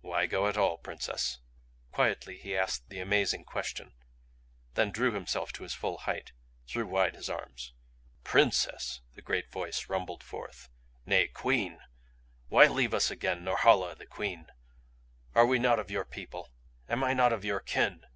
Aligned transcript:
"Why 0.00 0.24
go 0.24 0.46
at 0.48 0.56
all, 0.56 0.78
Princess?" 0.78 1.40
Quietly 1.92 2.38
he 2.38 2.56
asked 2.56 2.88
the 2.88 2.98
amazing 2.98 3.44
question 3.44 3.92
then 4.72 4.90
drew 4.90 5.12
himself 5.12 5.52
to 5.52 5.64
his 5.64 5.74
full 5.74 5.98
height, 5.98 6.32
threw 6.66 6.86
wide 6.86 7.14
his 7.14 7.28
arms. 7.28 7.74
"Princess?" 8.24 9.02
the 9.12 9.20
great 9.20 9.52
voice 9.52 9.90
rumbled 9.90 10.22
forth. 10.22 10.70
"Nay 11.04 11.28
Queen! 11.28 11.80
Why 12.48 12.68
leave 12.68 12.94
us 12.94 13.10
again 13.10 13.44
Norhala 13.44 13.94
the 13.94 14.06
Queen? 14.06 14.46
Are 15.34 15.44
we 15.44 15.58
not 15.58 15.78
of 15.78 15.90
your 15.90 16.06
people? 16.06 16.48
Am 16.88 17.04
I 17.04 17.12
not 17.12 17.34
of 17.34 17.44
your 17.44 17.60
kin? 17.60 18.06